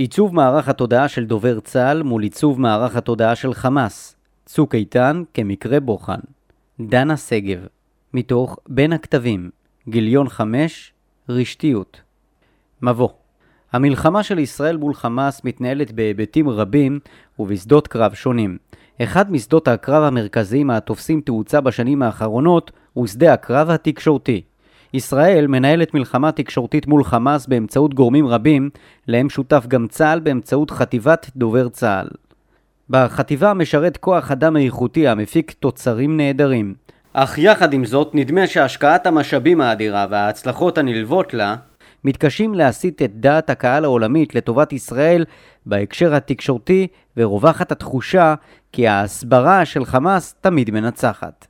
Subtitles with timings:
[0.00, 4.16] עיצוב מערך התודעה של דובר צה"ל מול עיצוב מערך התודעה של חמאס.
[4.46, 6.20] צוק איתן כמקרה בוחן.
[6.80, 7.66] דנה שגב,
[8.14, 9.50] מתוך בין הכתבים,
[9.88, 10.92] גיליון 5,
[11.28, 12.00] רשתיות.
[12.82, 13.08] מבוא
[13.72, 17.00] המלחמה של ישראל מול חמאס מתנהלת בהיבטים רבים
[17.38, 18.58] ובשדות קרב שונים.
[19.02, 24.42] אחד משדות הקרב המרכזיים התופסים תאוצה בשנים האחרונות הוא שדה הקרב התקשורתי.
[24.94, 28.70] ישראל מנהלת מלחמה תקשורתית מול חמאס באמצעות גורמים רבים,
[29.08, 32.08] להם שותף גם צה"ל באמצעות חטיבת דובר צה"ל.
[32.90, 36.74] בחטיבה משרת כוח אדם איכותי המפיק תוצרים נהדרים.
[37.12, 41.56] אך יחד עם זאת, נדמה שהשקעת המשאבים האדירה וההצלחות הנלוות לה
[42.04, 45.24] מתקשים להסיט את דעת הקהל העולמית לטובת ישראל
[45.66, 48.34] בהקשר התקשורתי ורווחת התחושה
[48.72, 51.49] כי ההסברה של חמאס תמיד מנצחת.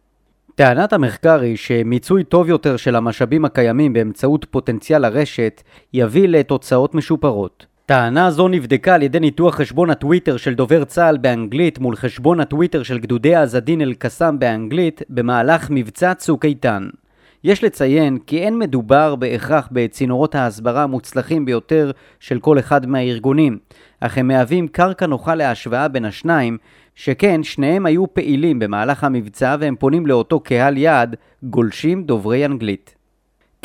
[0.61, 7.67] טענת המחקר היא שמיצוי טוב יותר של המשאבים הקיימים באמצעות פוטנציאל הרשת יביא לתוצאות משופרות.
[7.87, 12.83] טענה זו נבדקה על ידי ניתוח חשבון הטוויטר של דובר צה"ל באנגלית מול חשבון הטוויטר
[12.83, 16.89] של גדודי עזדין אל-קסאם באנגלית במהלך מבצע צוק איתן.
[17.45, 23.59] יש לציין כי אין מדובר בהכרח בצינורות ההסברה המוצלחים ביותר של כל אחד מהארגונים,
[24.01, 26.59] אך הם מהווים קרקע נוחה להשוואה בין השניים,
[27.03, 32.95] שכן שניהם היו פעילים במהלך המבצע והם פונים לאותו קהל יעד, גולשים דוברי אנגלית.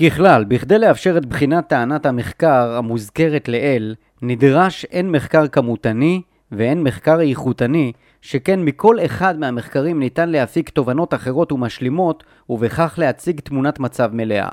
[0.02, 7.20] ככלל, בכדי לאפשר את בחינת טענת המחקר המוזכרת לעיל, נדרש הן מחקר כמותני והן מחקר
[7.22, 14.50] איכותני, שכן מכל אחד מהמחקרים ניתן להפיק תובנות אחרות ומשלימות, ובכך להציג תמונת מצב מלאה.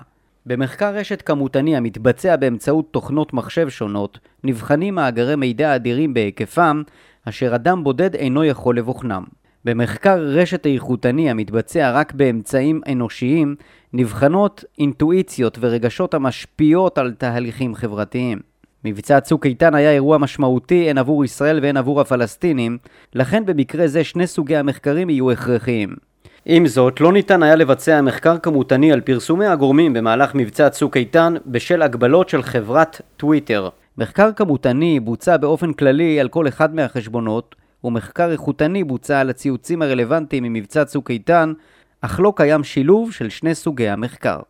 [0.46, 6.82] במחקר רשת כמותני המתבצע באמצעות תוכנות מחשב שונות, נבחנים מאגרי מידע אדירים בהיקפם,
[7.24, 9.24] אשר אדם בודד אינו יכול לבוחנם.
[9.64, 13.54] במחקר רשת איכותני המתבצע רק באמצעים אנושיים,
[13.92, 18.38] נבחנות אינטואיציות ורגשות המשפיעות על תהליכים חברתיים.
[18.84, 22.78] מבצע צוק איתן היה אירוע משמעותי הן עבור ישראל והן עבור הפלסטינים,
[23.14, 26.11] לכן במקרה זה שני סוגי המחקרים יהיו הכרחיים.
[26.44, 31.34] עם זאת, לא ניתן היה לבצע מחקר כמותני על פרסומי הגורמים במהלך מבצע צוק איתן
[31.46, 33.68] בשל הגבלות של חברת טוויטר.
[33.98, 37.54] מחקר כמותני בוצע באופן כללי על כל אחד מהחשבונות,
[37.84, 41.52] ומחקר איכותני בוצע על הציוצים הרלוונטיים ממבצע צוק איתן,
[42.00, 44.40] אך לא קיים שילוב של שני סוגי המחקר.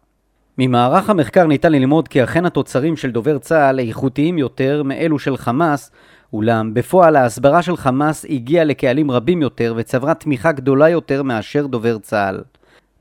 [0.59, 5.91] ממערך המחקר ניתן ללמוד כי אכן התוצרים של דובר צה"ל איכותיים יותר מאלו של חמאס,
[6.33, 11.99] אולם בפועל ההסברה של חמאס הגיעה לקהלים רבים יותר וצברה תמיכה גדולה יותר מאשר דובר
[11.99, 12.41] צה"ל.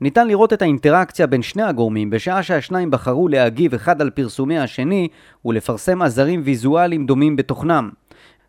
[0.00, 5.08] ניתן לראות את האינטראקציה בין שני הגורמים בשעה שהשניים בחרו להגיב אחד על פרסומי השני
[5.44, 7.90] ולפרסם עזרים ויזואליים דומים בתוכנם.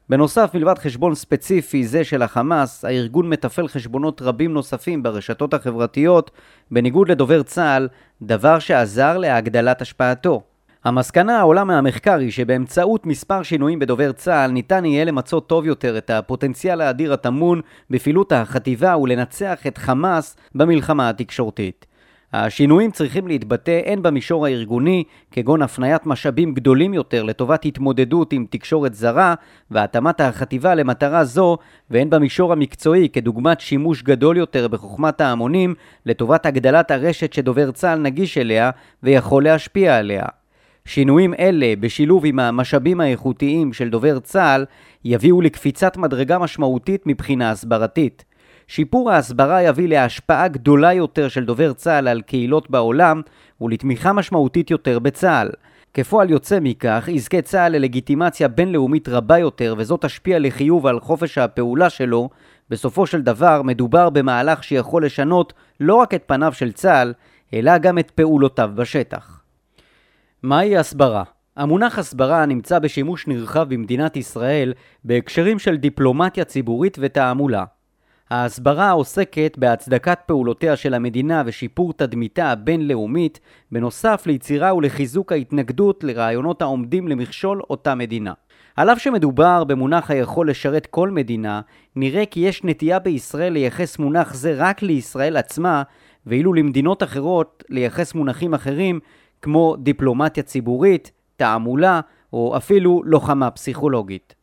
[0.09, 6.31] בנוסף, מלבד חשבון ספציפי זה של החמאס, הארגון מתפעל חשבונות רבים נוספים ברשתות החברתיות,
[6.71, 7.87] בניגוד לדובר צה"ל,
[8.21, 10.41] דבר שעזר להגדלת השפעתו.
[10.83, 16.09] המסקנה העולה מהמחקר היא שבאמצעות מספר שינויים בדובר צה"ל ניתן יהיה למצות טוב יותר את
[16.09, 21.85] הפוטנציאל האדיר הטמון בפעילות החטיבה ולנצח את חמאס במלחמה התקשורתית.
[22.33, 28.93] השינויים צריכים להתבטא הן במישור הארגוני, כגון הפניית משאבים גדולים יותר לטובת התמודדות עם תקשורת
[28.93, 29.33] זרה
[29.71, 31.57] והתאמת החטיבה למטרה זו,
[31.89, 38.37] והן במישור המקצועי, כדוגמת שימוש גדול יותר בחוכמת ההמונים לטובת הגדלת הרשת שדובר צה"ל נגיש
[38.37, 38.71] אליה
[39.03, 40.25] ויכול להשפיע עליה.
[40.85, 44.65] שינויים אלה, בשילוב עם המשאבים האיכותיים של דובר צה"ל,
[45.05, 48.25] יביאו לקפיצת מדרגה משמעותית מבחינה הסברתית.
[48.67, 53.21] שיפור ההסברה יביא להשפעה גדולה יותר של דובר צה"ל על קהילות בעולם
[53.61, 55.49] ולתמיכה משמעותית יותר בצה"ל.
[55.93, 61.89] כפועל יוצא מכך, יזכה צה"ל ללגיטימציה בינלאומית רבה יותר וזאת תשפיע לחיוב על חופש הפעולה
[61.89, 62.29] שלו.
[62.69, 67.13] בסופו של דבר מדובר במהלך שיכול לשנות לא רק את פניו של צה"ל,
[67.53, 69.42] אלא גם את פעולותיו בשטח.
[70.43, 71.23] מהי הסברה?
[71.57, 74.73] המונח הסברה נמצא בשימוש נרחב במדינת ישראל
[75.03, 77.65] בהקשרים של דיפלומטיה ציבורית ותעמולה.
[78.29, 83.39] ההסברה עוסקת בהצדקת פעולותיה של המדינה ושיפור תדמיתה הבינלאומית,
[83.71, 88.33] בנוסף ליצירה ולחיזוק ההתנגדות לרעיונות העומדים למכשול אותה מדינה.
[88.75, 91.61] על אף שמדובר במונח היכול לשרת כל מדינה,
[91.95, 95.83] נראה כי יש נטייה בישראל לייחס מונח זה רק לישראל עצמה,
[96.25, 98.99] ואילו למדינות אחרות לייחס מונחים אחרים
[99.43, 102.01] כמו דיפלומטיה ציבורית, תעמולה
[102.33, 104.35] או אפילו לוחמה פסיכולוגית.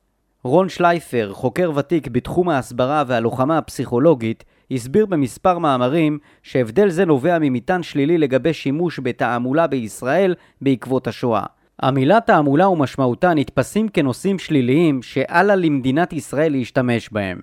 [0.44, 7.82] רון שלייפר, חוקר ותיק בתחום ההסברה והלוחמה הפסיכולוגית, הסביר במספר מאמרים שהבדל זה נובע ממטען
[7.82, 11.44] שלילי לגבי שימוש בתעמולה בישראל בעקבות השואה.
[11.82, 17.40] המילה תעמולה ומשמעותה נתפסים כנושאים שליליים שאל לה למדינת ישראל להשתמש בהם.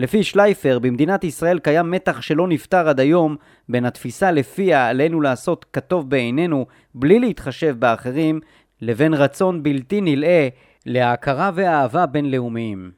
[0.00, 3.36] לפי שלייפר, במדינת ישראל קיים מתח שלא נפתר עד היום
[3.68, 8.40] בין התפיסה לפיה עלינו לעשות כטוב בעינינו בלי להתחשב באחרים,
[8.80, 10.48] לבין רצון בלתי נלאה
[10.86, 12.90] להכרה ואהבה בינלאומיים.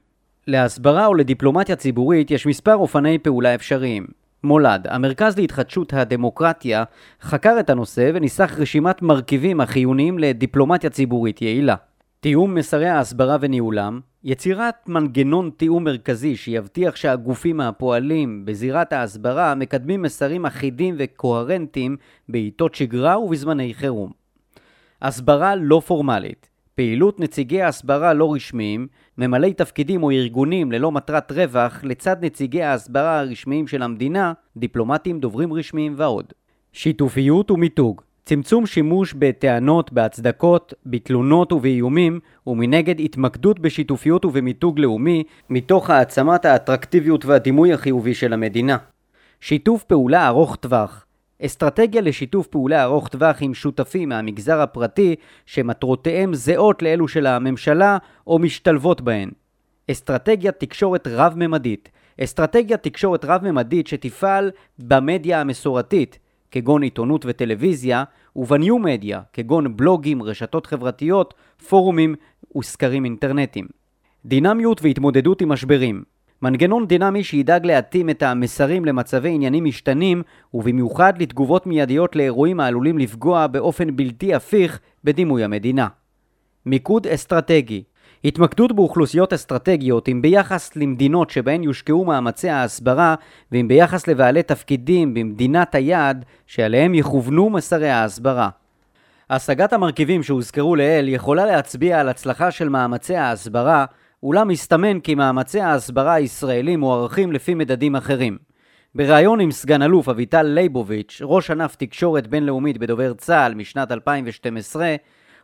[0.46, 4.06] להסברה או לדיפלומטיה ציבורית יש מספר אופני פעולה אפשריים.
[4.44, 6.84] מולד, המרכז להתחדשות הדמוקרטיה,
[7.22, 11.74] חקר את הנושא וניסח רשימת מרכיבים החיוניים לדיפלומטיה ציבורית יעילה.
[12.22, 20.46] תיאום מסרי ההסברה וניהולם, יצירת מנגנון תיאום מרכזי שיבטיח שהגופים הפועלים בזירת ההסברה מקדמים מסרים
[20.46, 21.96] אחידים וקוהרנטיים
[22.28, 24.10] בעיתות שגרה ובזמני חירום.
[25.02, 28.86] הסברה לא פורמלית פעילות נציגי ההסברה לא רשמיים,
[29.18, 35.52] ממלאי תפקידים או ארגונים ללא מטרת רווח לצד נציגי ההסברה הרשמיים של המדינה, דיפלומטים, דוברים
[35.52, 36.32] רשמיים ועוד.
[36.72, 46.44] שיתופיות ומיתוג צמצום שימוש בטענות, בהצדקות, בתלונות ובאיומים, ומנגד התמקדות בשיתופיות ובמיתוג לאומי, מתוך העצמת
[46.44, 48.76] האטרקטיביות והדימוי החיובי של המדינה.
[49.40, 51.06] שיתוף פעולה ארוך טווח
[51.44, 55.14] אסטרטגיה לשיתוף פעולה ארוך טווח עם שותפים מהמגזר הפרטי
[55.46, 59.30] שמטרותיהם זהות לאלו של הממשלה או משתלבות בהן.
[59.90, 61.88] אסטרטגיית תקשורת רב-ממדית
[62.20, 66.18] אסטרטגיית תקשורת רב-ממדית שתפעל במדיה המסורתית,
[66.52, 68.04] כגון עיתונות וטלוויזיה,
[68.36, 71.34] ובניו מדיה, כגון בלוגים, רשתות חברתיות,
[71.68, 72.14] פורומים
[72.58, 73.66] וסקרים אינטרנטיים.
[74.24, 76.02] דינמיות והתמודדות עם משברים
[76.42, 80.22] מנגנון דינמי שידאג להתאים את המסרים למצבי עניינים משתנים,
[80.54, 85.88] ובמיוחד לתגובות מיידיות לאירועים העלולים לפגוע באופן בלתי הפיך בדימוי המדינה.
[86.66, 87.82] מיקוד אסטרטגי
[88.24, 93.14] התמקדות באוכלוסיות אסטרטגיות אם ביחס למדינות שבהן יושקעו מאמצי ההסברה
[93.52, 98.48] ואם ביחס לבעלי תפקידים במדינת היעד שעליהם יכוונו מסרי ההסברה.
[99.30, 103.84] השגת המרכיבים שהוזכרו לעיל יכולה להצביע על הצלחה של מאמצי ההסברה
[104.22, 108.38] אולם מסתמן כי מאמצי ההסברה הישראלים מוערכים לפי מדדים אחרים.
[108.94, 114.96] בריאיון עם סגן אלוף אביטל ליבוביץ', ראש ענף תקשורת בינלאומית בדובר צה"ל משנת 2012,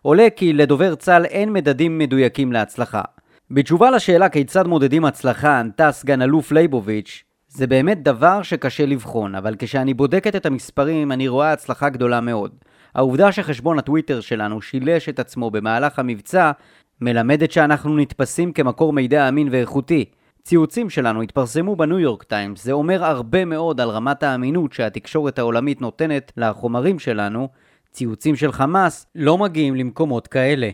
[0.03, 3.03] עולה כי לדובר צה"ל אין מדדים מדויקים להצלחה.
[3.51, 9.55] בתשובה לשאלה כיצד מודדים הצלחה, ענתה סגן אלוף ליבוביץ', זה באמת דבר שקשה לבחון, אבל
[9.59, 12.53] כשאני בודקת את המספרים אני רואה הצלחה גדולה מאוד.
[12.95, 16.51] העובדה שחשבון הטוויטר שלנו שילש את עצמו במהלך המבצע
[17.01, 20.05] מלמדת שאנחנו נתפסים כמקור מידע אמין ואיכותי.
[20.43, 25.81] ציוצים שלנו התפרסמו בניו יורק טיימס, זה אומר הרבה מאוד על רמת האמינות שהתקשורת העולמית
[25.81, 27.49] נותנת לחומרים שלנו,
[27.93, 30.71] ציוצים של חמאס לא מגיעים למקומות כאלה.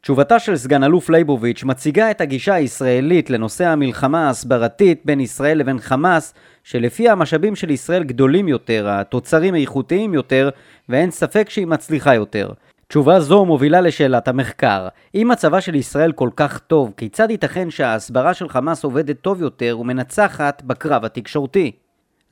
[0.00, 5.78] תשובתה של סגן אלוף ליבוביץ' מציגה את הגישה הישראלית לנושא המלחמה ההסברתית בין ישראל לבין
[5.78, 6.34] חמאס,
[6.64, 10.50] שלפי המשאבים של ישראל גדולים יותר, התוצרים איכותיים יותר,
[10.88, 12.52] ואין ספק שהיא מצליחה יותר.
[12.88, 14.88] תשובה זו מובילה לשאלת המחקר.
[15.14, 19.76] אם מצבה של ישראל כל כך טוב, כיצד ייתכן שההסברה של חמאס עובדת טוב יותר
[19.80, 21.72] ומנצחת בקרב התקשורתי?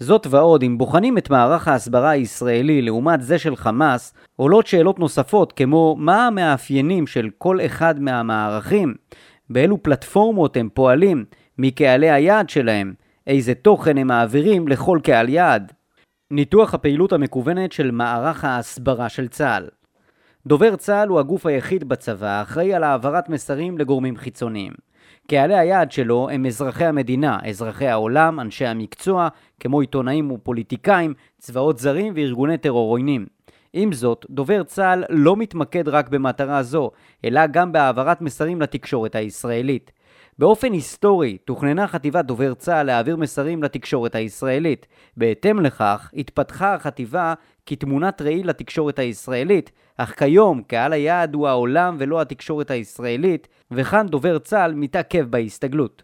[0.02, 5.52] זאת ועוד, אם בוחנים את מערך ההסברה הישראלי לעומת זה של חמאס, עולות שאלות נוספות
[5.52, 8.94] כמו מה המאפיינים של כל אחד מהמערכים,
[9.50, 11.25] באילו פלטפורמות הם פועלים,
[11.58, 12.94] מי קהלי היעד שלהם,
[13.26, 15.73] איזה תוכן הם מעבירים לכל קהל יעד.
[16.31, 19.69] ניתוח הפעילות המקוונת של מערך ההסברה של צה"ל
[20.47, 24.73] דובר צה"ל הוא הגוף היחיד בצבא האחראי על העברת מסרים לגורמים חיצוניים.
[25.27, 29.29] קהלי היעד שלו הם אזרחי המדינה, אזרחי העולם, אנשי המקצוע,
[29.61, 33.27] כמו עיתונאים ופוליטיקאים, צבאות זרים וארגוני טרור עוינים.
[33.73, 36.91] עם זאת, דובר צה"ל לא מתמקד רק במטרה זו,
[37.25, 39.93] אלא גם בהעברת מסרים לתקשורת הישראלית.
[40.41, 44.87] באופן היסטורי תוכננה חטיבת דובר צה"ל להעביר מסרים לתקשורת הישראלית.
[45.17, 47.35] בהתאם לכך, התפתחה החטיבה
[47.67, 54.38] כתמונת ראי לתקשורת הישראלית, אך כיום קהל היעד הוא העולם ולא התקשורת הישראלית, וכאן דובר
[54.38, 56.03] צה"ל מתעכב בהסתגלות.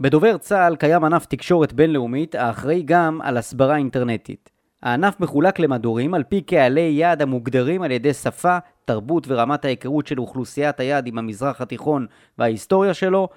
[0.00, 4.51] בדובר צה"ל קיים ענף תקשורת בינלאומית האחראי גם על הסברה אינטרנטית.
[4.82, 10.20] הענף מחולק למדורים על פי קהלי יעד המוגדרים על ידי שפה, תרבות ורמת ההיכרות של
[10.20, 12.06] אוכלוסיית היעד עם המזרח התיכון
[12.38, 13.28] וההיסטוריה שלו.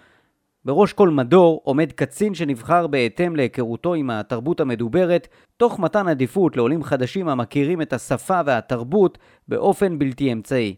[0.65, 6.83] בראש כל מדור עומד קצין שנבחר בהתאם להיכרותו עם התרבות המדוברת, תוך מתן עדיפות לעולים
[6.83, 10.75] חדשים המכירים את השפה והתרבות באופן בלתי אמצעי.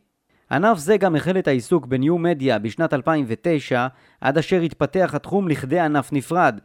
[0.52, 3.88] ענף זה גם החל את העיסוק בניו מדיה בשנת 2009,
[4.22, 6.60] עד אשר התפתח התחום לכדי ענף נפרד.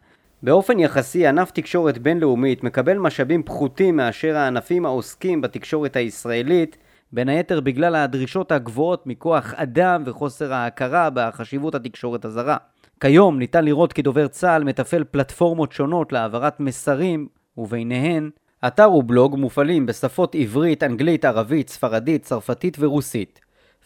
[0.45, 6.77] באופן יחסי, ענף תקשורת בינלאומית מקבל משאבים פחותים מאשר הענפים העוסקים בתקשורת הישראלית,
[7.13, 12.57] בין היתר בגלל הדרישות הגבוהות מכוח אדם וחוסר ההכרה בחשיבות התקשורת הזרה.
[13.01, 18.31] כיום ניתן לראות כי דובר צה"ל מתפעל פלטפורמות שונות להעברת מסרים, וביניהן
[18.67, 23.41] אתר ובלוג מופעלים בשפות עברית, אנגלית, ערבית, ספרדית, צרפתית ורוסית.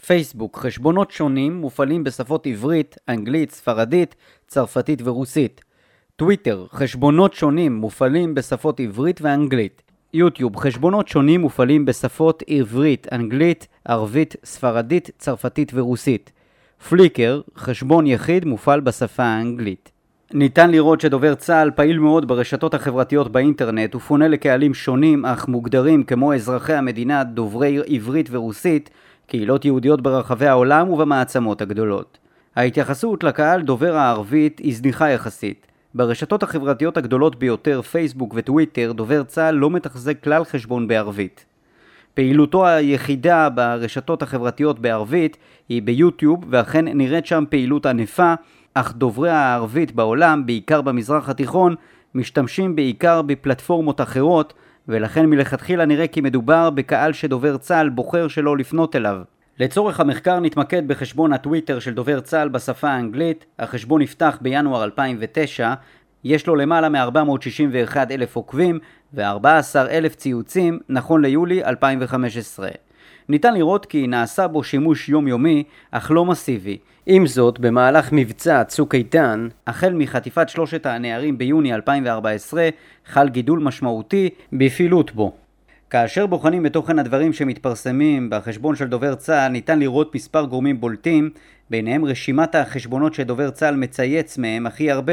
[0.06, 4.14] פייסבוק, חשבונות שונים מופעלים בשפות עברית, אנגלית, ספרדית,
[4.46, 5.65] צרפתית ורוסית.
[6.18, 9.82] טוויטר, חשבונות שונים מופעלים בשפות עברית ואנגלית.
[10.14, 16.32] יוטיוב, חשבונות שונים מופעלים בשפות עברית, אנגלית, ערבית, ספרדית, צרפתית ורוסית.
[16.88, 19.90] פליקר, חשבון יחיד מופעל בשפה האנגלית.
[20.32, 26.34] ניתן לראות שדובר צה"ל פעיל מאוד ברשתות החברתיות באינטרנט ופונה לקהלים שונים אך מוגדרים כמו
[26.34, 28.90] אזרחי המדינה דוברי עברית ורוסית,
[29.26, 32.18] קהילות יהודיות ברחבי העולם ובמעצמות הגדולות.
[32.56, 35.66] ההתייחסות לקהל דובר הערבית היא זניחה יחסית.
[35.96, 41.44] ברשתות החברתיות הגדולות ביותר, פייסבוק וטוויטר, דובר צה"ל לא מתחזק כלל חשבון בערבית.
[42.14, 45.36] פעילותו היחידה ברשתות החברתיות בערבית
[45.68, 48.34] היא ביוטיוב, ואכן נראית שם פעילות ענפה,
[48.74, 51.74] אך דוברי הערבית בעולם, בעיקר במזרח התיכון,
[52.14, 54.54] משתמשים בעיקר בפלטפורמות אחרות,
[54.88, 59.18] ולכן מלכתחילה נראה כי מדובר בקהל שדובר צה"ל בוחר שלא לפנות אליו.
[59.60, 65.74] לצורך המחקר נתמקד בחשבון הטוויטר של דובר צה"ל בשפה האנגלית, החשבון נפתח בינואר 2009,
[66.24, 68.78] יש לו למעלה מ-461 אלף עוקבים
[69.14, 72.68] ו-14 אלף ציוצים נכון ליולי 2015.
[73.28, 76.78] ניתן לראות כי נעשה בו שימוש יומיומי, אך לא מסיבי.
[77.06, 82.68] עם זאת, במהלך מבצע צוק איתן, החל מחטיפת שלושת הנערים ביוני 2014,
[83.06, 85.32] חל גידול משמעותי בפעילות בו.
[85.90, 91.30] כאשר בוחנים את תוכן הדברים שמתפרסמים בחשבון של דובר צה"ל, ניתן לראות מספר גורמים בולטים,
[91.70, 95.12] ביניהם רשימת החשבונות שדובר צה"ל מצייץ מהם הכי הרבה,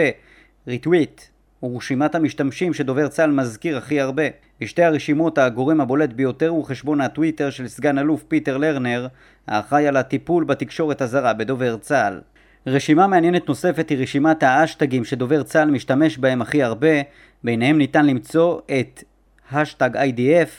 [0.67, 1.21] ריטוויט,
[1.63, 4.23] ורשימת המשתמשים שדובר צה"ל מזכיר הכי הרבה.
[4.61, 9.07] בשתי הרשימות הגורם הבולט ביותר הוא חשבון הטוויטר של סגן אלוף פיטר לרנר,
[9.47, 12.21] האחראי על הטיפול בתקשורת הזרה בדובר צה"ל.
[12.67, 17.01] רשימה מעניינת נוספת היא רשימת האשטגים שדובר צה"ל משתמש בהם הכי הרבה,
[17.43, 19.03] ביניהם ניתן למצוא את
[19.51, 20.49] האשטג IDF,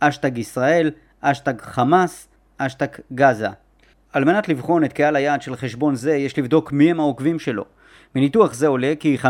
[0.00, 0.90] אשטג ישראל,
[1.20, 2.28] אשטג חמאס,
[2.58, 3.48] אשטג Gaza.
[4.12, 7.64] על מנת לבחון את קהל היעד של חשבון זה, יש לבדוק מי הם העוקבים שלו.
[8.14, 9.26] מניתוח זה עולה כי 54%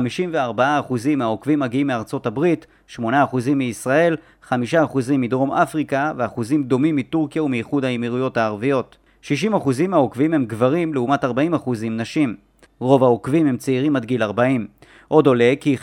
[1.16, 3.00] מהעוקבים מגיעים מארצות הברית, 8%
[3.56, 4.16] מישראל,
[4.48, 4.54] 5%
[5.18, 8.96] מדרום אפריקה ואחוזים דומים מטורקיה ומאיחוד האמירויות הערביות.
[9.22, 9.26] 60%
[9.88, 11.28] מהעוקבים הם גברים לעומת 40%
[11.90, 12.36] נשים.
[12.78, 14.66] רוב העוקבים הם צעירים עד גיל 40.
[15.08, 15.76] עוד עולה כי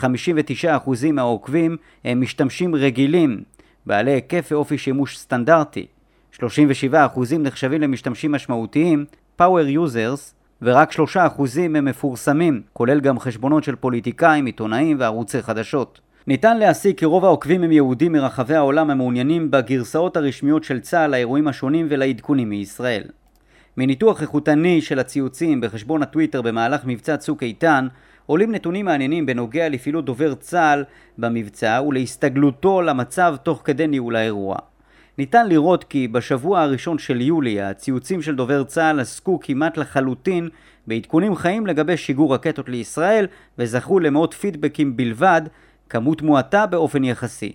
[0.64, 0.66] 59%
[1.12, 3.42] מהעוקבים הם משתמשים רגילים,
[3.86, 5.86] בעלי היקף ואופי שימוש סטנדרטי.
[6.34, 6.36] 37%
[7.38, 9.04] נחשבים למשתמשים משמעותיים,
[9.40, 10.96] Power Users, ורק 3%
[11.64, 16.00] הם מפורסמים, כולל גם חשבונות של פוליטיקאים, עיתונאים וערוצי חדשות.
[16.26, 21.48] ניתן להסיק כי רוב העוקבים הם יהודים מרחבי העולם המעוניינים בגרסאות הרשמיות של צה"ל לאירועים
[21.48, 23.02] השונים ולעדכונים מישראל.
[23.76, 27.86] מניתוח איכותני של הציוצים בחשבון הטוויטר במהלך מבצע צוק איתן,
[28.26, 30.84] עולים נתונים מעניינים בנוגע לפעילות דובר צה"ל
[31.18, 34.56] במבצע ולהסתגלותו למצב תוך כדי ניהול האירוע.
[35.18, 40.48] ניתן לראות כי בשבוע הראשון של יולי הציוצים של דובר צה"ל עסקו כמעט לחלוטין
[40.86, 43.26] בעדכונים חיים לגבי שיגור רקטות לישראל
[43.58, 45.42] וזכו למאות פידבקים בלבד,
[45.88, 47.52] כמות מועטה באופן יחסי.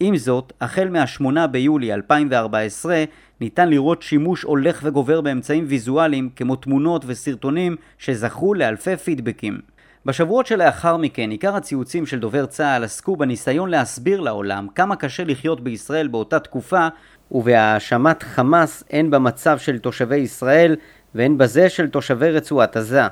[0.00, 3.04] עם זאת, החל מה-8 ביולי 2014
[3.40, 9.75] ניתן לראות שימוש הולך וגובר באמצעים ויזואליים כמו תמונות וסרטונים שזכו לאלפי פידבקים.
[10.06, 15.60] בשבועות שלאחר מכן, עיקר הציוצים של דובר צה"ל עסקו בניסיון להסביר לעולם כמה קשה לחיות
[15.60, 16.88] בישראל באותה תקופה
[17.30, 20.76] ובהאשמת חמאס הן במצב של תושבי ישראל
[21.14, 23.02] והן בזה של תושבי רצועת עזה.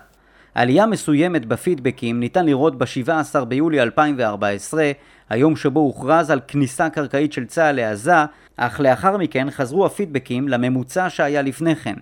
[0.55, 4.93] עלייה מסוימת בפידבקים ניתן לראות ב-17 ביולי 2014,
[5.31, 8.25] היום שבו הוכרז על כניסה קרקעית של צה"ל לעזה,
[8.57, 11.97] אך לאחר מכן חזרו הפידבקים לממוצע שהיה לפני כן.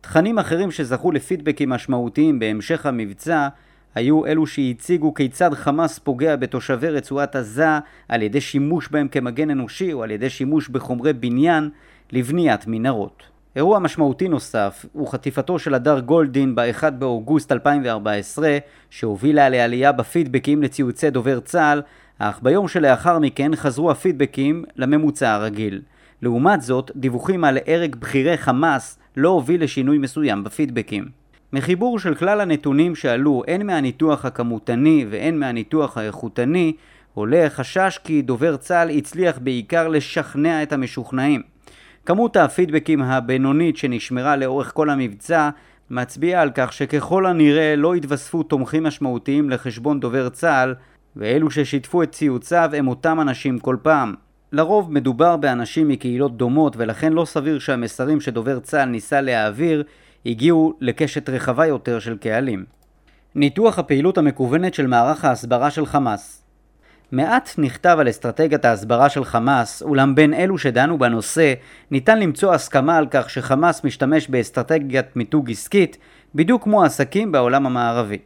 [0.00, 3.48] תכנים אחרים שזכו לפידבקים משמעותיים בהמשך המבצע
[3.94, 7.78] היו אלו שהציגו כיצד חמאס פוגע בתושבי רצועת עזה
[8.08, 11.70] על ידי שימוש בהם כמגן אנושי או על ידי שימוש בחומרי בניין
[12.12, 13.22] לבניית מנהרות.
[13.56, 18.58] אירוע משמעותי נוסף הוא חטיפתו של הדר גולדין ב-1 באוגוסט 2014
[18.90, 21.82] שהובילה לעלייה בפידבקים לציוצי דובר צה"ל
[22.18, 25.80] אך ביום שלאחר מכן חזרו הפידבקים לממוצע הרגיל.
[26.22, 31.17] לעומת זאת, דיווחים על הרג בכירי חמאס לא הוביל לשינוי מסוים בפידבקים.
[31.52, 36.72] מחיבור של כלל הנתונים שעלו הן מהניתוח הכמותני והן מהניתוח האיכותני
[37.14, 41.42] עולה חשש כי דובר צה"ל הצליח בעיקר לשכנע את המשוכנעים.
[42.06, 45.50] כמות הפידבקים הבינונית שנשמרה לאורך כל המבצע
[45.90, 50.74] מצביעה על כך שככל הנראה לא התווספו תומכים משמעותיים לחשבון דובר צה"ל
[51.16, 54.14] ואלו ששיתפו את ציוציו הם אותם אנשים כל פעם.
[54.52, 59.84] לרוב מדובר באנשים מקהילות דומות ולכן לא סביר שהמסרים שדובר צה"ל ניסה להעביר
[60.26, 62.64] הגיעו לקשת רחבה יותר של קהלים.
[63.34, 66.38] ניתוח הפעילות המקוונת של מערך ההסברה של חמאס
[67.12, 71.54] מעט נכתב על אסטרטגיית ההסברה של חמאס, אולם בין אלו שדנו בנושא,
[71.90, 75.96] ניתן למצוא הסכמה על כך שחמאס משתמש באסטרטגיית מיתוג עסקית,
[76.34, 78.18] בדיוק כמו עסקים בעולם המערבי.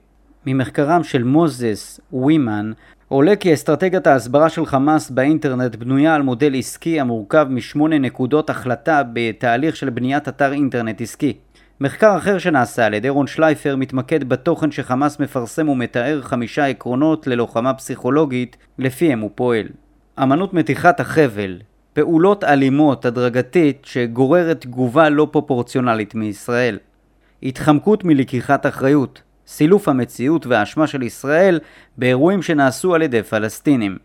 [0.47, 2.73] ממחקרם של מוזס ווימן,
[3.09, 9.03] עולה כי אסטרטגיית ההסברה של חמאס באינטרנט בנויה על מודל עסקי המורכב משמונה נקודות החלטה
[9.13, 11.37] בתהליך של בניית אתר אינטרנט עסקי.
[11.83, 17.75] מחקר אחר שנעשה על ידי רון שלייפר מתמקד בתוכן שחמאס מפרסם ומתאר חמישה עקרונות ללוחמה
[17.75, 19.67] פסיכולוגית לפיהם הוא פועל.
[20.23, 21.59] אמנות מתיחת החבל,
[21.93, 26.79] פעולות אלימות הדרגתית שגוררת תגובה לא פרופורציונלית מישראל.
[27.43, 31.61] התחמקות מלקיחת אחריות, סילוף המציאות והאשמה של ישראל
[31.99, 33.99] באירועים שנעשו על ידי פלסטינים.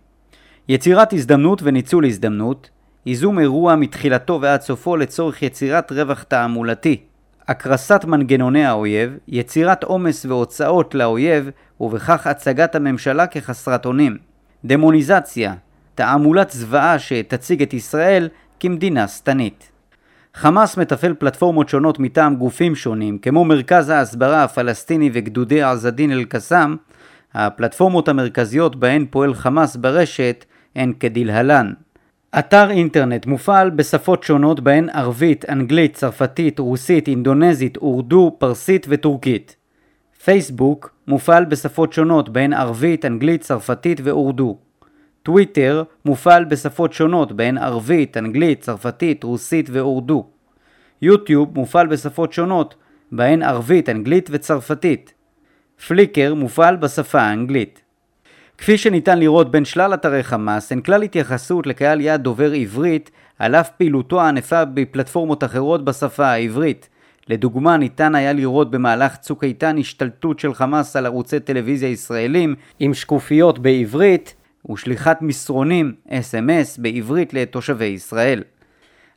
[0.70, 2.70] יצירת הזדמנות וניצול הזדמנות,
[3.06, 7.02] ייזום אירוע מתחילתו ועד סופו לצורך יצירת רווח תעמולתי.
[7.48, 11.50] הקרסת מנגנוני האויב, יצירת עומס והוצאות לאויב,
[11.80, 14.18] ובכך הצגת הממשלה כחסרת אונים.
[14.66, 15.54] דמוניזציה,
[15.96, 19.72] תעמולת זוועה שתציג את ישראל כמדינה שטנית.
[20.34, 26.76] חמאס מתפעל פלטפורמות שונות מטעם גופים שונים, כמו מרכז ההסברה הפלסטיני וגדודי עזדין אל-קסאם,
[27.34, 31.74] הפלטפורמות המרכזיות בהן פועל חמאס ברשת הן כדלהלן
[32.36, 39.56] אתר אינטרנט מופעל בשפות שונות בהן ערבית, אנגלית, צרפתית, רוסית, אינדונזית, אורדו, פרסית וטורקית.
[40.24, 44.58] פייסבוק מופעל בשפות שונות בהן ערבית, אנגלית, צרפתית ואורדו.
[45.24, 50.28] טוויטר מופעל בשפות שונות בהן ערבית, אנגלית, צרפתית, רוסית ואורדו.
[51.02, 52.76] יוטיוב מופעל בשפות שונות
[53.12, 55.14] בהן ערבית, אנגלית וצרפתית.
[55.88, 57.82] פליקר מופעל בשפה האנגלית.
[58.58, 63.56] כפי שניתן לראות בין שלל אתרי חמאס, אין כלל התייחסות לקהל יעד דובר עברית, על
[63.56, 66.90] אף פעילותו הענפה בפלטפורמות אחרות בשפה העברית.
[67.30, 72.94] לדוגמה, ניתן היה לראות במהלך צוק איתן השתלטות של חמאס על ערוצי טלוויזיה ישראלים עם
[72.94, 74.36] שקופיות בעברית
[74.72, 78.44] ושליחת מסרונים, אס.אם.אס, בעברית לתושבי ישראל.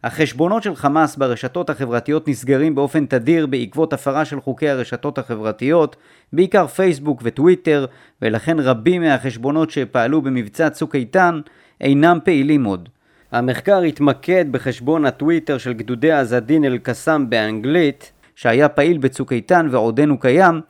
[0.04, 5.96] החשבונות של חמאס ברשתות החברתיות נסגרים באופן תדיר בעקבות הפרה של חוקי הרשתות החברתיות,
[6.32, 7.86] בעיקר פייסבוק וטוויטר,
[8.22, 11.40] ולכן רבים מהחשבונות שפעלו במבצע צוק איתן
[11.80, 12.88] אינם פעילים עוד.
[13.32, 20.60] המחקר התמקד בחשבון הטוויטר של גדודי עזדין אל-קסאם באנגלית, שהיה פעיל בצוק איתן ועודנו קיים.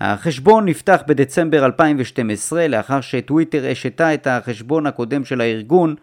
[0.00, 5.94] החשבון נפתח בדצמבר 2012 לאחר שטוויטר השתה את החשבון הקודם של הארגון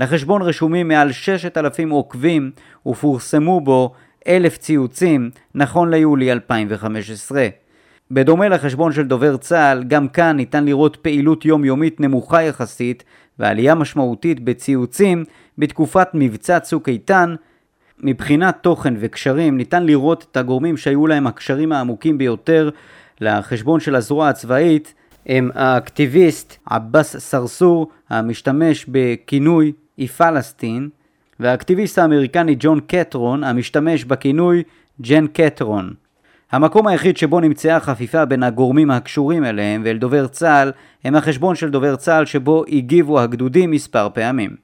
[0.00, 2.50] לחשבון רשומים מעל 6,000 עוקבים
[2.86, 3.92] ופורסמו בו
[4.28, 7.48] אלף ציוצים נכון ליולי 2015.
[8.10, 13.04] בדומה לחשבון של דובר צה"ל, גם כאן ניתן לראות פעילות יומיומית נמוכה יחסית
[13.38, 15.24] ועלייה משמעותית בציוצים
[15.58, 17.34] בתקופת מבצע צוק איתן.
[18.02, 22.70] מבחינת תוכן וקשרים ניתן לראות את הגורמים שהיו להם הקשרים העמוקים ביותר
[23.20, 24.94] לחשבון של הזרוע הצבאית
[25.26, 30.88] הם האקטיביסט עבאס סרסור המשתמש בכינוי היא פלסטין,
[31.40, 34.62] והאקטיביסט האמריקני ג'ון קטרון המשתמש בכינוי
[35.00, 35.94] ג'ן קטרון.
[36.52, 40.72] המקום היחיד שבו נמצאה חפיפה בין הגורמים הקשורים אליהם ואל דובר צה"ל
[41.04, 44.56] הם החשבון של דובר צה"ל שבו הגיבו הגדודים מספר פעמים.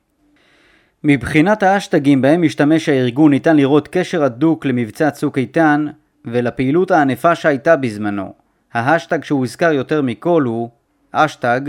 [1.04, 5.86] מבחינת האשטגים בהם משתמש הארגון ניתן לראות קשר הדוק למבצע צוק איתן
[6.24, 8.32] ולפעילות הענפה שהייתה בזמנו.
[8.74, 10.70] ההשטג שהוזכר יותר מכל הוא
[11.12, 11.60] אשטג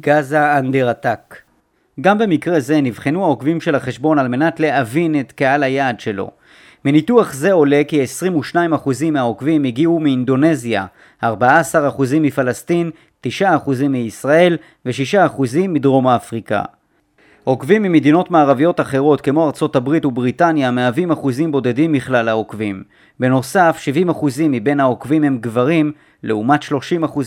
[0.00, 1.49] גזה אנדר עתק.
[2.00, 6.30] גם במקרה זה נבחנו העוקבים של החשבון על מנת להבין את קהל היעד שלו.
[6.84, 8.04] מניתוח זה עולה כי
[8.54, 8.56] 22%
[9.12, 10.86] מהעוקבים הגיעו מאינדונזיה,
[11.24, 11.26] 14%
[12.20, 12.90] מפלסטין,
[13.26, 13.30] 9%
[13.88, 16.62] מישראל ו-6% מדרום אפריקה.
[17.44, 22.82] עוקבים ממדינות מערביות אחרות כמו ארצות הברית ובריטניה מהווים אחוזים בודדים מכלל העוקבים.
[23.20, 26.66] בנוסף, 70% מבין העוקבים הם גברים, לעומת 30%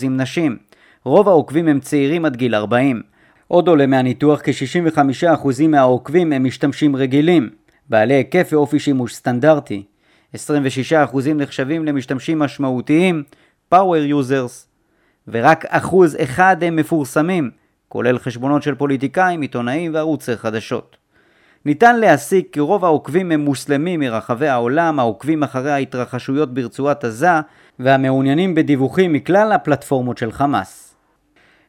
[0.10, 0.58] נשים.
[1.04, 3.13] רוב העוקבים הם צעירים עד גיל 40.
[3.54, 7.50] עוד עולה מהניתוח כ-65% מהעוקבים הם משתמשים רגילים,
[7.90, 9.84] בעלי היקף ואופי שימוש סטנדרטי.
[10.36, 10.38] 26%
[11.36, 13.24] נחשבים למשתמשים משמעותיים,
[13.74, 14.68] Power Users,
[15.28, 17.52] ורק אחוז אחד הם מפורסמים,
[17.90, 20.98] כולל חשבונות של פוליטיקאים, עיתונאים וערוצי חדשות.
[21.66, 27.40] ניתן להסיק כי רוב העוקבים הם מוסלמים מרחבי העולם העוקבים אחרי ההתרחשויות ברצועת עזה
[27.80, 30.93] והמעוניינים בדיווחים מכלל הפלטפורמות של חמאס.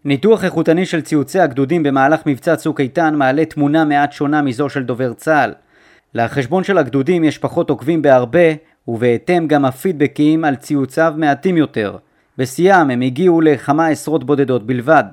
[0.07, 4.83] ניתוח איכותני של ציוצי הגדודים במהלך מבצע צוק איתן מעלה תמונה מעט שונה מזו של
[4.83, 5.53] דובר צה"ל.
[6.15, 8.53] לחשבון של הגדודים יש פחות עוקבים בהרבה,
[8.89, 11.97] ובהתאם גם הפידבקים על ציוציו מעטים יותר.
[12.39, 15.05] בשיאם הם הגיעו לכמה עשרות בודדות בלבד.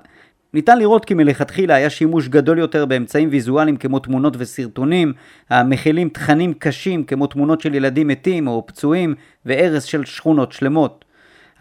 [0.53, 5.13] ניתן לראות כי מלכתחילה היה שימוש גדול יותר באמצעים ויזואליים כמו תמונות וסרטונים,
[5.49, 11.05] המכילים תכנים קשים כמו תמונות של ילדים מתים או פצועים והרס של שכונות שלמות.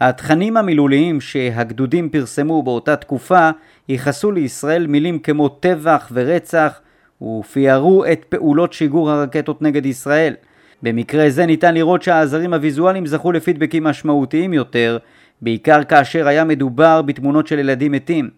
[0.01, 3.49] התכנים המילוליים שהגדודים פרסמו באותה תקופה
[3.89, 6.81] ייחסו לישראל מילים כמו טבח ורצח
[7.21, 10.33] ופיארו את פעולות שיגור הרקטות נגד ישראל.
[10.83, 14.97] במקרה זה ניתן לראות שהעזרים הוויזואליים זכו לפידבקים משמעותיים יותר,
[15.41, 18.29] בעיקר כאשר היה מדובר בתמונות של ילדים מתים.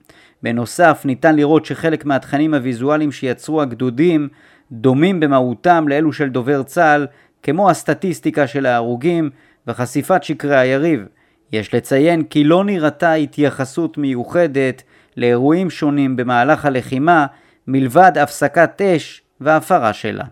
[0.43, 4.27] בנוסף, ניתן לראות שחלק מהתכנים הוויזואליים שיצרו הגדודים
[4.71, 7.07] דומים במהותם לאלו של דובר צה"ל,
[7.43, 9.29] כמו הסטטיסטיקה של ההרוגים
[9.67, 11.05] וחשיפת שקרי היריב.
[11.53, 14.83] יש לציין כי לא נראתה התייחסות מיוחדת
[15.17, 17.25] לאירועים שונים במהלך הלחימה
[17.67, 20.23] מלבד הפסקת אש והפרה שלה.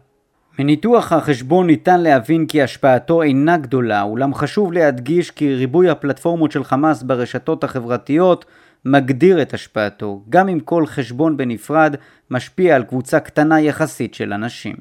[0.59, 6.63] מניתוח החשבון ניתן להבין כי השפעתו אינה גדולה, אולם חשוב להדגיש כי ריבוי הפלטפורמות של
[6.63, 8.45] חמאס ברשתות החברתיות
[8.85, 11.95] מגדיר את השפעתו, גם אם כל חשבון בנפרד
[12.31, 14.75] משפיע על קבוצה קטנה יחסית של אנשים.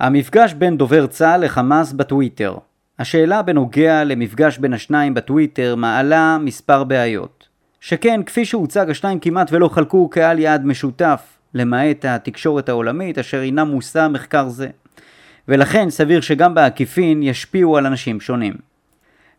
[0.00, 2.56] המפגש בין דובר צה"ל לחמאס בטוויטר
[2.98, 7.48] השאלה בנוגע למפגש בין השניים בטוויטר מעלה מספר בעיות.
[7.80, 11.20] שכן, כפי שהוצג, השניים כמעט ולא חלקו קהל יעד משותף,
[11.54, 14.68] למעט התקשורת העולמית אשר אינה מושא מחקר זה.
[15.48, 18.54] ולכן סביר שגם בעקיפין ישפיעו על אנשים שונים.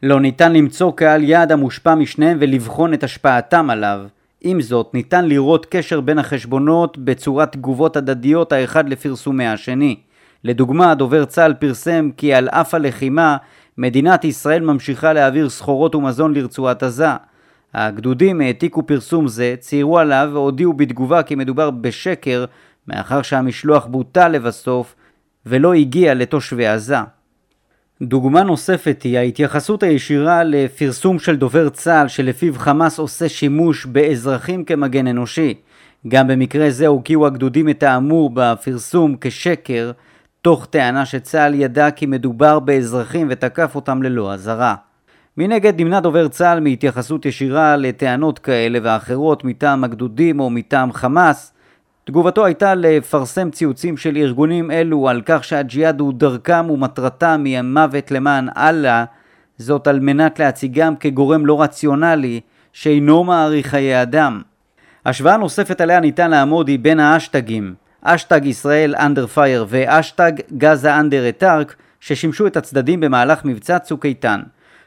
[0.03, 4.05] לא ניתן למצוא קהל יעד המושפע משניהם ולבחון את השפעתם עליו.
[4.41, 9.95] עם זאת, ניתן לראות קשר בין החשבונות בצורת תגובות הדדיות האחד לפרסומי השני.
[10.45, 13.37] לדוגמה, דובר צה"ל פרסם כי על אף הלחימה,
[13.77, 17.07] מדינת ישראל ממשיכה להעביר סחורות ומזון לרצועת עזה.
[17.73, 22.45] הגדודים העתיקו פרסום זה, ציירו עליו והודיעו בתגובה כי מדובר בשקר,
[22.87, 24.95] מאחר שהמשלוח בוטל לבסוף
[25.45, 26.97] ולא הגיע לתושבי עזה.
[28.01, 35.07] דוגמה נוספת היא ההתייחסות הישירה לפרסום של דובר צה"ל שלפיו חמאס עושה שימוש באזרחים כמגן
[35.07, 35.53] אנושי.
[36.07, 39.91] גם במקרה זה הוקיעו הגדודים את האמור בפרסום כשקר,
[40.45, 44.75] תוך טענה שצה"ל ידע כי מדובר באזרחים ותקף אותם ללא אזהרה.
[45.37, 51.53] מנגד נמנע דובר צה"ל מהתייחסות ישירה לטענות כאלה ואחרות מטעם הגדודים או מטעם חמאס.
[52.03, 58.11] תגובתו הייתה לפרסם ציוצים של ארגונים אלו על כך שהג'יהאד הוא דרכם ומטרתם היא המוות
[58.11, 59.05] למען אללה,
[59.57, 62.39] זאת על מנת להציגם כגורם לא רציונלי
[62.73, 64.41] שאינו מעריך חיי אדם.
[65.05, 71.29] השוואה נוספת עליה ניתן לעמוד היא בין האשטגים אשטג Israel Under Fire ואשטג Gaza Under
[71.29, 74.41] Attack ששימשו את הצדדים במהלך מבצע צוק איתן.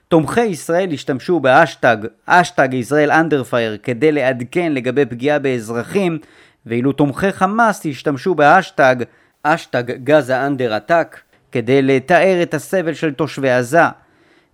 [0.09, 6.19] תומכי ישראל השתמשו באשטג אשטג Israel Under Fire כדי לעדכן לגבי פגיעה באזרחים
[6.67, 8.97] ואילו תומכי חמאס השתמשו באשטג
[9.43, 11.21] אשטג Gaza Under Attack
[11.53, 13.83] כדי לתאר את הסבל של תושבי עזה.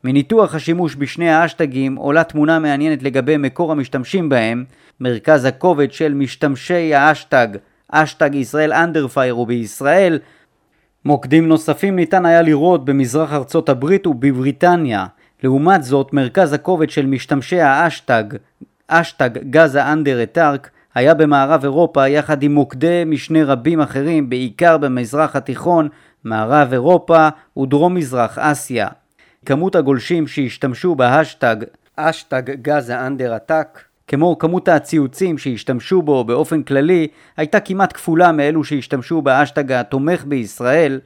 [0.05, 4.64] מניתוח השימוש בשני האשטגים עולה תמונה מעניינת לגבי מקור המשתמשים בהם,
[5.00, 7.48] מרכז הכובד של משתמשי האשטג
[7.94, 10.18] אשטג Israel Under Fire הוא בישראל.
[11.04, 15.07] מוקדים נוספים ניתן היה לראות במזרח ארצות הברית ובבריטניה.
[15.42, 18.24] לעומת זאת, מרכז הכובד של משתמשי האשטג,
[18.88, 25.37] אשטג Gaza Under Attack, היה במערב אירופה יחד עם מוקדי משנה רבים אחרים, בעיקר במזרח
[25.37, 25.88] התיכון,
[26.24, 27.28] מערב אירופה
[27.59, 28.88] ודרום מזרח אסיה.
[29.46, 31.57] כמות הגולשים שהשתמשו בהשטג
[31.96, 38.64] אשטג Gaza Under Attack כמו כמות הציוצים שהשתמשו בו באופן כללי, הייתה כמעט כפולה מאלו
[38.64, 41.00] שהשתמשו באשטג התומך בישראל.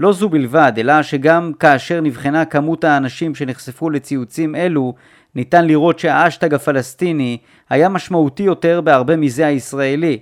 [0.00, 4.94] לא זו בלבד, אלא שגם כאשר נבחנה כמות האנשים שנחשפו לציוצים אלו,
[5.34, 7.38] ניתן לראות שהאשטג הפלסטיני
[7.70, 10.18] היה משמעותי יותר בהרבה מזה הישראלי.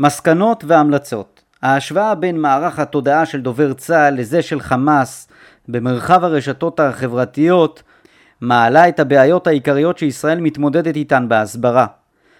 [0.00, 5.28] מסקנות והמלצות ההשוואה בין מערך התודעה של דובר צה"ל לזה של חמאס
[5.68, 7.82] במרחב הרשתות החברתיות
[8.40, 11.86] מעלה את הבעיות העיקריות שישראל מתמודדת איתן בהסברה.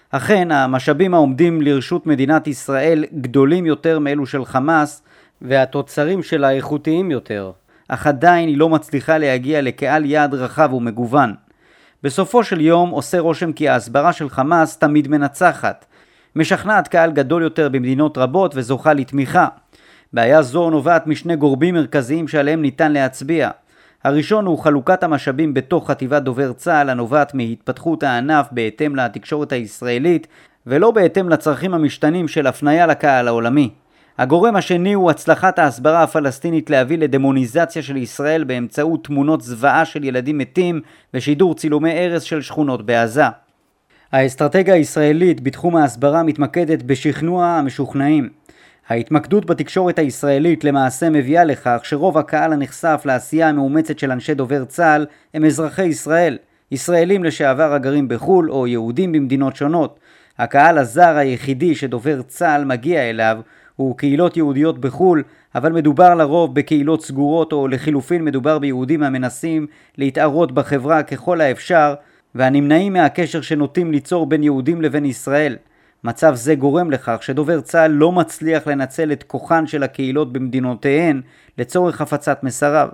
[0.09, 5.03] אכן, המשאבים העומדים לרשות מדינת ישראל גדולים יותר מאלו של חמאס,
[5.41, 7.51] והתוצרים שלה איכותיים יותר,
[7.87, 11.33] אך עדיין היא לא מצליחה להגיע לקהל יעד רחב ומגוון.
[12.03, 15.85] בסופו של יום עושה רושם כי ההסברה של חמאס תמיד מנצחת,
[16.35, 19.47] משכנעת קהל גדול יותר במדינות רבות וזוכה לתמיכה.
[20.13, 23.49] בעיה זו נובעת משני גורמים מרכזיים שעליהם ניתן להצביע.
[24.05, 30.27] הראשון הוא חלוקת המשאבים בתוך חטיבת דובר צה"ל הנובעת מהתפתחות הענף בהתאם לתקשורת הישראלית
[30.67, 33.69] ולא בהתאם לצרכים המשתנים של הפניה לקהל העולמי.
[34.17, 40.37] הגורם השני הוא הצלחת ההסברה הפלסטינית להביא לדמוניזציה של ישראל באמצעות תמונות זוועה של ילדים
[40.37, 40.81] מתים
[41.13, 43.25] ושידור צילומי הרס של שכונות בעזה.
[44.11, 48.29] האסטרטגיה הישראלית בתחום ההסברה מתמקדת בשכנוע המשוכנעים.
[48.89, 55.05] ההתמקדות בתקשורת הישראלית למעשה מביאה לכך שרוב הקהל הנחשף לעשייה המאומצת של אנשי דובר צה"ל
[55.33, 56.37] הם אזרחי ישראל,
[56.71, 59.99] ישראלים לשעבר הגרים בחו"ל או יהודים במדינות שונות.
[60.37, 63.37] הקהל הזר היחידי שדובר צה"ל מגיע אליו
[63.75, 65.23] הוא קהילות יהודיות בחו"ל,
[65.55, 69.67] אבל מדובר לרוב בקהילות סגורות או לחילופין מדובר ביהודים המנסים
[69.97, 71.93] להתערות בחברה ככל האפשר
[72.35, 75.55] והנמנעים מהקשר שנוטים ליצור בין יהודים לבין ישראל.
[76.05, 81.21] מצב זה גורם לכך שדובר צה"ל לא מצליח לנצל את כוחן של הקהילות במדינותיהן
[81.57, 82.89] לצורך הפצת מסריו.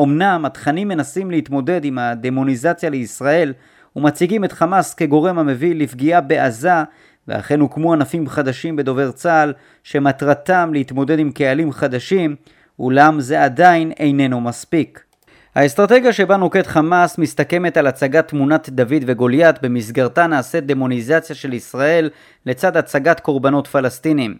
[0.00, 3.52] אמנם התכנים מנסים להתמודד עם הדמוניזציה לישראל
[3.96, 6.82] ומציגים את חמאס כגורם המביא לפגיעה בעזה
[7.28, 12.36] ואכן הוקמו ענפים חדשים בדובר צה"ל שמטרתם להתמודד עם קהלים חדשים
[12.78, 15.04] אולם זה עדיין איננו מספיק.
[15.54, 22.10] האסטרטגיה שבה נוקט חמאס מסתכמת על הצגת תמונת דוד וגוליית במסגרתה נעשית דמוניזציה של ישראל
[22.46, 24.36] לצד הצגת קורבנות פלסטינים.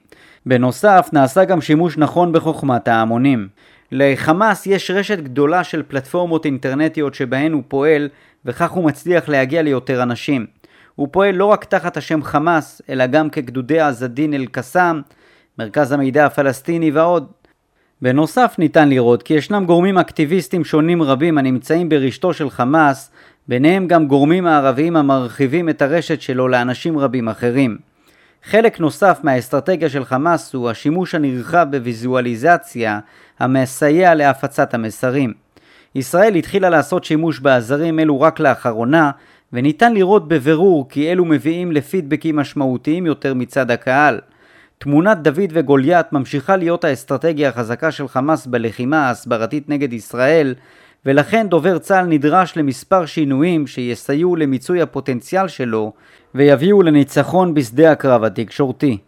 [0.46, 3.48] בנוסף נעשה גם שימוש נכון בחוכמת ההמונים.
[3.92, 8.09] לחמאס יש רשת גדולה של פלטפורמות אינטרנטיות שבהן הוא פועל
[8.44, 10.46] וכך הוא מצליח להגיע ליותר אנשים.
[10.94, 15.01] הוא פועל לא רק תחת השם חמאס אלא גם כגדודי עזדין אל-קסאם,
[15.59, 17.42] מרכז המידע הפלסטיני ועוד.
[18.03, 23.11] בנוסף ניתן לראות כי ישנם גורמים אקטיביסטים שונים רבים הנמצאים ברשתו של חמאס,
[23.49, 27.79] ביניהם גם גורמים הערביים המרחיבים את הרשת שלו לאנשים רבים אחרים.
[28.45, 33.01] חלק נוסף מהאסטרטגיה של חמאס הוא השימוש הנרחב בוויזואליזציה
[33.38, 35.33] המסייע להפצת המסרים.
[35.95, 39.11] ישראל התחילה לעשות שימוש בעזרים אלו רק לאחרונה,
[39.53, 44.21] וניתן לראות בבירור כי אלו מביאים לפידבקים משמעותיים יותר מצד הקהל.
[44.83, 50.55] תמונת דוד וגוליית ממשיכה להיות האסטרטגיה החזקה של חמאס בלחימה ההסברתית נגד ישראל,
[51.07, 55.92] ולכן דובר צה"ל נדרש למספר שינויים שיסייעו למיצוי הפוטנציאל שלו
[56.35, 58.99] ויביאו לניצחון בשדה הקרב התקשורתי.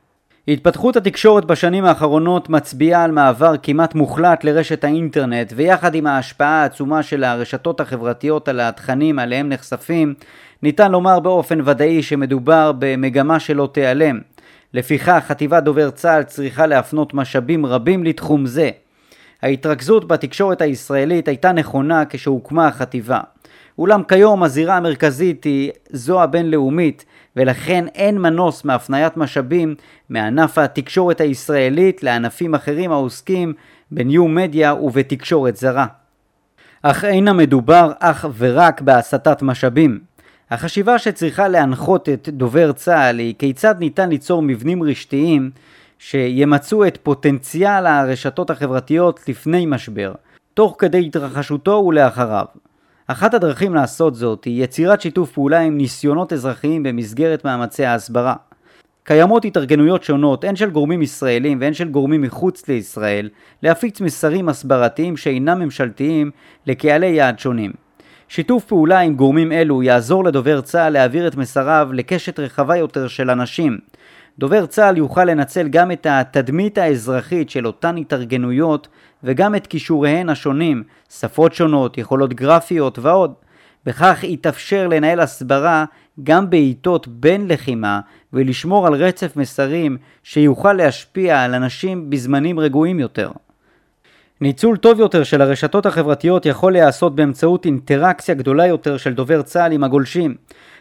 [0.49, 7.03] התפתחות התקשורת בשנים האחרונות מצביעה על מעבר כמעט מוחלט לרשת האינטרנט ויחד עם ההשפעה העצומה
[7.03, 10.15] של הרשתות החברתיות על התכנים עליהם נחשפים
[10.63, 14.34] ניתן לומר באופן ודאי שמדובר במגמה שלא תיעלם.
[14.75, 18.71] לפיכך חטיבת דובר צה"ל צריכה להפנות משאבים רבים לתחום זה.
[19.43, 23.21] ההתרכזות בתקשורת הישראלית הייתה נכונה כשהוקמה החטיבה.
[23.79, 27.05] אולם כיום הזירה המרכזית היא זו הבינלאומית
[27.37, 29.75] ולכן אין מנוס מהפניית משאבים
[30.09, 33.53] מענף התקשורת הישראלית לענפים אחרים העוסקים
[33.91, 35.87] בניו מדיה ובתקשורת זרה.
[36.83, 40.14] אך אין המדובר אך ורק בהסטת משאבים.
[40.51, 45.51] החשיבה שצריכה להנחות את דובר צה"ל היא כיצד ניתן ליצור מבנים רשתיים
[45.99, 50.13] שימצו את פוטנציאל הרשתות החברתיות לפני משבר,
[50.55, 52.45] תוך כדי התרחשותו ולאחריו.
[53.07, 58.35] אחת הדרכים לעשות זאת היא יצירת שיתוף פעולה עם ניסיונות אזרחיים במסגרת מאמצי ההסברה.
[59.05, 63.29] קיימות התארגנויות שונות, הן של גורמים ישראלים והן של גורמים מחוץ לישראל,
[63.63, 66.31] להפיץ מסרים הסברתיים שאינם ממשלתיים
[66.67, 67.84] לקהלי יעד שונים.
[68.29, 73.31] שיתוף פעולה עם גורמים אלו יעזור לדובר צה"ל להעביר את מסריו לקשת רחבה יותר של
[73.31, 73.79] אנשים.
[74.39, 78.89] דובר צה"ל יוכל לנצל גם את התדמית האזרחית של אותן התארגנויות
[79.25, 83.35] וגם את כישוריהן השונים, שפות שונות, יכולות גרפיות ועוד.
[83.87, 85.85] בכך יתאפשר לנהל הסברה
[86.23, 88.01] גם בעיתות בין לחימה
[88.33, 93.31] ולשמור על רצף מסרים שיוכל להשפיע על אנשים בזמנים רגועים יותר.
[94.45, 99.73] ניצול טוב יותר של הרשתות החברתיות יכול להיעשות באמצעות אינטראקציה גדולה יותר של דובר צה"ל
[99.73, 100.35] עם הגולשים.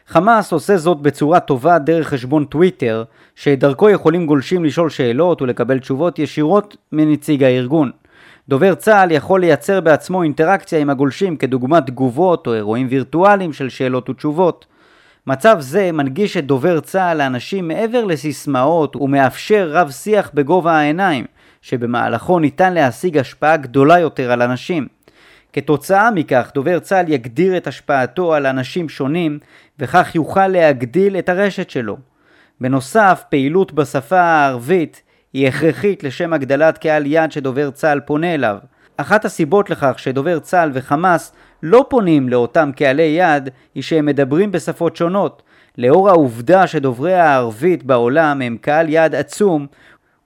[0.08, 3.04] חמאס עושה זאת בצורה טובה דרך חשבון טוויטר,
[3.36, 7.92] שדרכו יכולים גולשים לשאול שאלות ולקבל תשובות ישירות מנציג הארגון.
[8.50, 14.10] דובר צה"ל יכול לייצר בעצמו אינטראקציה עם הגולשים כדוגמת תגובות או אירועים וירטואליים של שאלות
[14.10, 14.66] ותשובות.
[15.28, 21.26] מצב זה מנגיש את דובר צה"ל לאנשים מעבר לסיסמאות ומאפשר רב שיח בגובה העיניים,
[21.64, 24.88] שבמהלכו ניתן להשיג השפעה גדולה יותר על אנשים.
[25.54, 29.40] כתוצאה מכך דובר צה"ל יגדיר את השפעתו על אנשים שונים
[29.80, 31.98] וכך יוכל להגדיל את הרשת שלו.
[32.62, 35.02] בנוסף, פעילות בשפה הערבית
[35.34, 38.58] היא הכרחית לשם הגדלת קהל יד שדובר צה"ל פונה אליו.
[38.98, 44.96] אחת הסיבות לכך שדובר צה"ל וחמאס לא פונים לאותם קהלי יד היא שהם מדברים בשפות
[44.96, 45.44] שונות.
[45.78, 49.68] לאור העובדה שדוברי הערבית בעולם הם קהל יד עצום,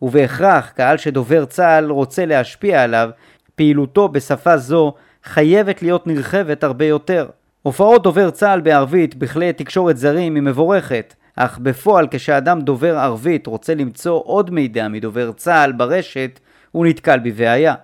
[0.02, 3.10] ובהכרח קהל שדובר צה"ל רוצה להשפיע עליו,
[3.56, 7.28] פעילותו בשפה זו חייבת להיות נרחבת הרבה יותר.
[7.62, 13.76] הופעות דובר צה"ל בערבית בכלי תקשורת זרים היא מבורכת, אך בפועל כשאדם דובר ערבית רוצה
[13.76, 16.40] למצוא עוד מידע מדובר צה"ל ברשת,
[16.72, 17.76] הוא נתקל בבעיה.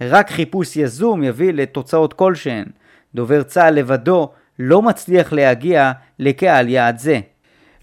[0.00, 2.64] רק חיפוש יזום יביא לתוצאות כלשהן.
[3.14, 7.20] דובר צה"ל לבדו לא מצליח להגיע לקהל יעד זה.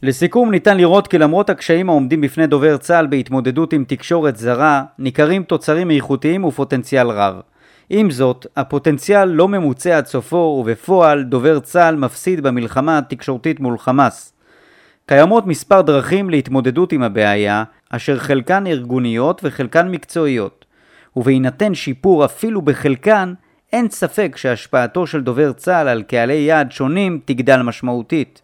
[0.03, 5.43] לסיכום ניתן לראות כי למרות הקשיים העומדים בפני דובר צה"ל בהתמודדות עם תקשורת זרה, ניכרים
[5.43, 7.35] תוצרים איכותיים ופוטנציאל רב.
[7.89, 14.33] עם זאת, הפוטנציאל לא ממוצע עד סופו ובפועל דובר צה"ל מפסיד במלחמה התקשורתית מול חמאס.
[15.05, 20.65] קיימות מספר דרכים להתמודדות עם הבעיה, אשר חלקן ארגוניות וחלקן מקצועיות.
[21.15, 23.33] ובהינתן שיפור אפילו בחלקן,
[23.73, 28.42] אין ספק שהשפעתו של דובר צה"ל על קהלי יעד שונים תגדל משמעותית.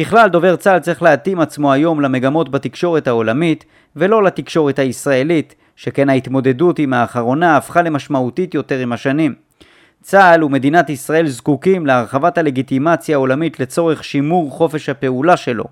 [0.00, 3.64] ככלל, דובר צה"ל צריך להתאים עצמו היום למגמות בתקשורת העולמית,
[3.96, 9.34] ולא לתקשורת הישראלית, שכן ההתמודדות עם האחרונה הפכה למשמעותית יותר עם השנים.
[10.02, 15.64] צה"ל ומדינת ישראל זקוקים להרחבת הלגיטימציה העולמית לצורך שימור חופש הפעולה שלו.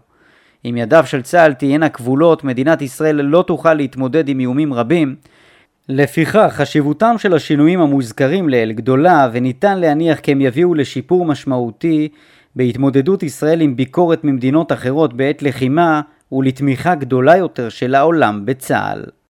[0.64, 5.16] אם ידיו של צה"ל תהיינה כבולות, מדינת ישראל לא תוכל להתמודד עם איומים רבים,
[5.88, 12.08] לפיכך, חשיבותם של השינויים המוזכרים לעיל גדולה, וניתן להניח כי הם יביאו לשיפור משמעותי
[12.56, 16.00] בהתמודדות ישראל עם ביקורת ממדינות אחרות בעת לחימה,
[16.32, 19.04] ולתמיכה גדולה יותר של העולם בצה"ל.